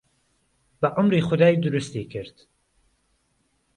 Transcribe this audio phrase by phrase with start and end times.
[0.81, 2.47] بەعومری خودای دروستی کرد